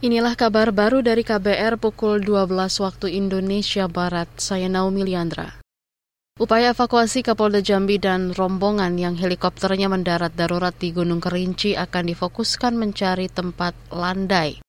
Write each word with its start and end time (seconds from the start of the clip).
Inilah 0.00 0.32
kabar 0.32 0.72
baru 0.72 1.04
dari 1.04 1.20
KBR 1.20 1.76
pukul 1.76 2.24
12 2.24 2.56
waktu 2.56 3.20
Indonesia 3.20 3.84
Barat. 3.84 4.32
Saya 4.40 4.64
Naomi 4.64 5.04
Liandra. 5.04 5.60
Upaya 6.40 6.72
evakuasi 6.72 7.20
Kapolda 7.20 7.60
Jambi 7.60 8.00
dan 8.00 8.32
rombongan 8.32 8.96
yang 8.96 9.12
helikopternya 9.20 9.92
mendarat 9.92 10.32
darurat 10.32 10.72
di 10.72 10.96
Gunung 10.96 11.20
Kerinci 11.20 11.76
akan 11.76 12.16
difokuskan 12.16 12.80
mencari 12.80 13.28
tempat 13.28 13.76
landai. 13.92 14.64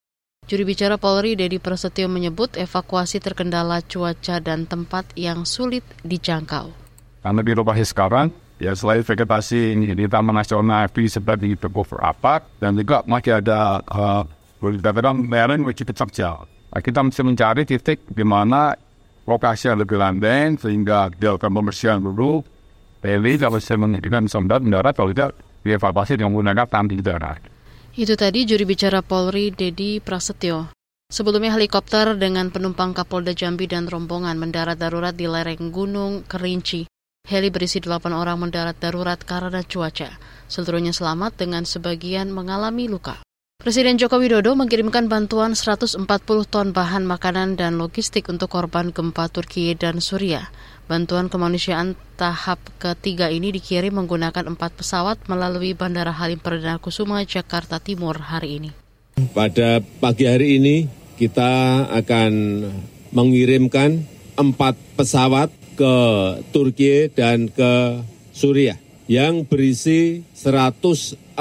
Juri 0.51 0.67
bicara 0.67 0.99
Polri 0.99 1.39
Dedi 1.39 1.63
Prasetyo 1.63 2.11
menyebut 2.11 2.59
evakuasi 2.59 3.23
terkendala 3.23 3.79
cuaca 3.87 4.35
dan 4.43 4.67
tempat 4.67 5.15
yang 5.15 5.47
sulit 5.47 5.87
dijangkau. 6.03 6.75
Karena 7.23 7.39
di 7.39 7.55
lokasi 7.55 7.87
sekarang, 7.87 8.35
ya 8.59 8.75
selain 8.75 8.99
vegetasi 8.99 9.79
di 9.95 10.05
Taman 10.11 10.35
Nasional 10.35 10.91
FP 10.91 11.07
seperti 11.07 11.55
Teguh 11.55 11.87
Rapat, 11.87 12.51
dan 12.59 12.75
juga 12.75 12.99
masih 13.07 13.39
ada 13.39 13.79
uh, 13.87 14.27
dikatakan 14.69 15.25
lereng 15.25 15.65
which 15.65 15.81
kita 15.81 16.05
jauh. 16.05 16.45
Kita 16.71 17.01
mesti 17.01 17.25
mencari 17.25 17.65
titik 17.65 18.05
di 18.05 18.21
mana 18.21 18.77
lokasi 19.25 19.73
yang 19.73 19.81
lebih 19.81 19.97
landai 19.97 20.53
sehingga 20.61 21.09
dilakukan 21.09 21.49
pembersihan 21.49 21.97
dulu. 21.97 22.45
Peli 23.01 23.41
kalau 23.41 23.57
saya 23.57 23.81
menghentikan 23.81 24.29
sondat 24.29 24.61
mendarat 24.61 24.93
kalau 24.93 25.09
tidak 25.09 25.33
dievakuasi 25.65 26.21
dengan 26.21 26.37
menggunakan 26.37 26.69
tanti 26.69 27.01
darat. 27.01 27.41
Itu 27.97 28.13
tadi 28.13 28.45
juri 28.45 28.63
bicara 28.63 29.01
Polri 29.01 29.49
Dedi 29.49 29.97
Prasetyo. 29.97 30.69
Sebelumnya 31.11 31.57
helikopter 31.57 32.15
dengan 32.15 32.53
penumpang 32.53 32.95
Kapolda 32.95 33.35
Jambi 33.35 33.67
dan 33.67 33.89
rombongan 33.89 34.39
mendarat 34.39 34.79
darurat 34.79 35.11
di 35.11 35.27
lereng 35.27 35.73
Gunung 35.73 36.23
Kerinci. 36.23 36.87
Heli 37.27 37.51
berisi 37.51 37.83
8 37.83 38.15
orang 38.15 38.47
mendarat 38.47 38.79
darurat 38.79 39.19
karena 39.19 39.59
cuaca. 39.65 40.15
Seluruhnya 40.47 40.95
selamat 40.95 41.35
dengan 41.35 41.67
sebagian 41.67 42.31
mengalami 42.31 42.87
luka. 42.87 43.19
Presiden 43.61 44.01
Joko 44.01 44.17
Widodo 44.17 44.57
mengirimkan 44.57 45.05
bantuan 45.05 45.53
140 45.53 46.01
ton 46.49 46.73
bahan 46.73 47.05
makanan 47.05 47.61
dan 47.61 47.77
logistik 47.77 48.25
untuk 48.25 48.49
korban 48.49 48.89
gempa 48.89 49.29
Turki 49.29 49.77
dan 49.77 50.01
Suriah. 50.01 50.49
Bantuan 50.89 51.29
kemanusiaan 51.29 51.93
tahap 52.17 52.57
ketiga 52.81 53.29
ini 53.29 53.53
dikirim 53.53 53.93
menggunakan 53.93 54.49
empat 54.49 54.81
pesawat 54.81 55.29
melalui 55.29 55.77
Bandara 55.77 56.09
Halim 56.09 56.41
Perdana 56.41 56.81
Kusuma, 56.81 57.21
Jakarta 57.21 57.77
Timur 57.77 58.17
hari 58.17 58.57
ini. 58.57 58.69
Pada 59.29 59.77
pagi 60.01 60.25
hari 60.25 60.57
ini 60.57 60.89
kita 61.21 61.85
akan 62.01 62.65
mengirimkan 63.13 64.09
empat 64.41 64.73
pesawat 64.97 65.53
ke 65.77 65.95
Turki 66.49 67.13
dan 67.13 67.45
ke 67.45 68.01
Suriah 68.33 68.81
yang 69.05 69.45
berisi 69.45 70.25
140 70.33 71.37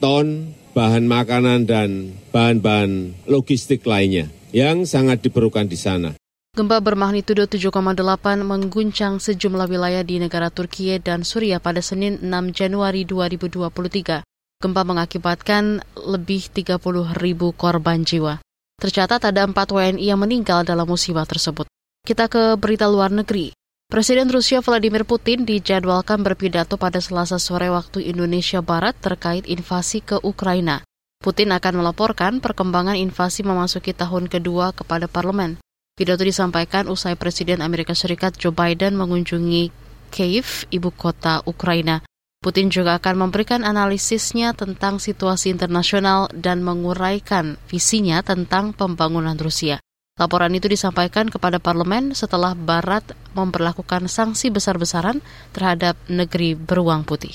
ton 0.00 0.26
bahan 0.72 1.04
makanan 1.04 1.68
dan 1.68 2.16
bahan-bahan 2.32 3.16
logistik 3.28 3.84
lainnya 3.84 4.32
yang 4.52 4.84
sangat 4.88 5.24
diperlukan 5.24 5.68
di 5.68 5.78
sana. 5.78 6.10
Gempa 6.52 6.84
bermagnitudo 6.84 7.48
7,8 7.48 7.96
mengguncang 8.44 9.16
sejumlah 9.16 9.72
wilayah 9.72 10.04
di 10.04 10.20
negara 10.20 10.52
Turki 10.52 10.92
dan 11.00 11.24
Suriah 11.24 11.64
pada 11.64 11.80
Senin 11.80 12.20
6 12.20 12.28
Januari 12.52 13.08
2023. 13.08 14.20
Gempa 14.60 14.82
mengakibatkan 14.84 15.80
lebih 15.96 16.52
30 16.52 16.76
ribu 17.16 17.56
korban 17.56 18.04
jiwa. 18.04 18.44
Tercatat 18.76 19.32
ada 19.32 19.48
4 19.48 19.56
WNI 19.56 20.04
yang 20.04 20.20
meninggal 20.20 20.68
dalam 20.68 20.84
musibah 20.84 21.24
tersebut. 21.24 21.64
Kita 22.04 22.28
ke 22.28 22.60
berita 22.60 22.84
luar 22.84 23.08
negeri. 23.08 23.56
Presiden 23.92 24.32
Rusia 24.32 24.64
Vladimir 24.64 25.04
Putin 25.04 25.44
dijadwalkan 25.44 26.24
berpidato 26.24 26.80
pada 26.80 26.96
Selasa 26.96 27.36
sore 27.36 27.68
waktu 27.68 28.08
Indonesia 28.08 28.64
Barat 28.64 28.96
terkait 28.96 29.44
invasi 29.44 30.00
ke 30.00 30.16
Ukraina. 30.24 30.80
Putin 31.20 31.52
akan 31.52 31.84
melaporkan 31.84 32.40
perkembangan 32.40 32.96
invasi 32.96 33.44
memasuki 33.44 33.92
tahun 33.92 34.32
kedua 34.32 34.72
kepada 34.72 35.12
parlemen. 35.12 35.60
Pidato 35.92 36.24
disampaikan 36.24 36.88
usai 36.88 37.20
Presiden 37.20 37.60
Amerika 37.60 37.92
Serikat 37.92 38.32
Joe 38.40 38.56
Biden 38.56 38.96
mengunjungi 38.96 39.68
Kiev, 40.08 40.64
ibu 40.72 40.88
kota 40.88 41.44
Ukraina. 41.44 42.00
Putin 42.40 42.72
juga 42.72 42.96
akan 42.96 43.28
memberikan 43.28 43.60
analisisnya 43.60 44.56
tentang 44.56 45.04
situasi 45.04 45.52
internasional 45.52 46.32
dan 46.32 46.64
menguraikan 46.64 47.60
visinya 47.68 48.24
tentang 48.24 48.72
pembangunan 48.72 49.36
Rusia. 49.36 49.84
Laporan 50.20 50.52
itu 50.52 50.68
disampaikan 50.68 51.32
kepada 51.32 51.56
parlemen 51.56 52.12
setelah 52.12 52.52
Barat 52.52 53.02
memperlakukan 53.32 54.12
sanksi 54.12 54.52
besar-besaran 54.52 55.24
terhadap 55.56 55.96
negeri 56.04 56.52
beruang 56.52 57.08
putih. 57.08 57.32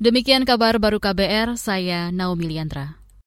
Demikian 0.00 0.48
kabar 0.48 0.76
baru 0.80 1.00
KBR, 1.00 1.56
saya 1.60 2.08
Naomi 2.12 2.52
Liandra. 2.52 3.05